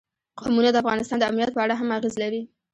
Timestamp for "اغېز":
1.97-2.15